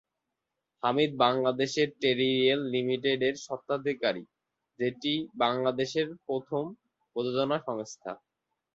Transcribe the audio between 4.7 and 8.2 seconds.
যেটি হচ্ছে বাংলাদেশের প্রথম প্রযোজনা সংস্থা।